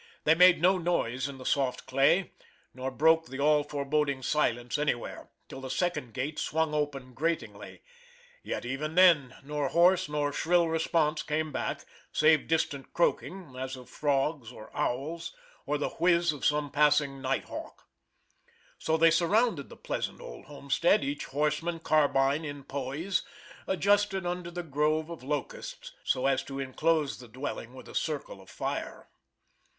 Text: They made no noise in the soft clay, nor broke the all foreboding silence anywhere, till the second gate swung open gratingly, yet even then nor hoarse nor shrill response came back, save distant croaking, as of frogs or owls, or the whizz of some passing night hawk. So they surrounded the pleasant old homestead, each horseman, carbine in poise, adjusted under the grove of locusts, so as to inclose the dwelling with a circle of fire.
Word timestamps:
They 0.23 0.33
made 0.33 0.59
no 0.63 0.79
noise 0.79 1.29
in 1.29 1.37
the 1.37 1.45
soft 1.45 1.85
clay, 1.85 2.31
nor 2.73 2.89
broke 2.89 3.27
the 3.27 3.39
all 3.39 3.63
foreboding 3.63 4.23
silence 4.23 4.79
anywhere, 4.79 5.29
till 5.47 5.61
the 5.61 5.69
second 5.69 6.15
gate 6.15 6.39
swung 6.39 6.73
open 6.73 7.13
gratingly, 7.13 7.83
yet 8.41 8.65
even 8.65 8.95
then 8.95 9.35
nor 9.43 9.67
hoarse 9.69 10.09
nor 10.09 10.33
shrill 10.33 10.67
response 10.67 11.21
came 11.21 11.51
back, 11.51 11.85
save 12.11 12.47
distant 12.47 12.93
croaking, 12.93 13.55
as 13.55 13.75
of 13.75 13.91
frogs 13.91 14.51
or 14.51 14.75
owls, 14.75 15.35
or 15.67 15.77
the 15.77 15.89
whizz 15.89 16.31
of 16.33 16.43
some 16.43 16.71
passing 16.71 17.21
night 17.21 17.43
hawk. 17.43 17.87
So 18.79 18.97
they 18.97 19.11
surrounded 19.11 19.69
the 19.69 19.77
pleasant 19.77 20.19
old 20.19 20.45
homestead, 20.45 21.03
each 21.03 21.25
horseman, 21.25 21.77
carbine 21.77 22.43
in 22.43 22.63
poise, 22.63 23.21
adjusted 23.67 24.25
under 24.25 24.49
the 24.49 24.63
grove 24.63 25.11
of 25.11 25.21
locusts, 25.21 25.91
so 26.03 26.25
as 26.25 26.41
to 26.45 26.59
inclose 26.59 27.19
the 27.19 27.27
dwelling 27.27 27.75
with 27.75 27.87
a 27.87 27.93
circle 27.93 28.41
of 28.41 28.49
fire. 28.49 29.07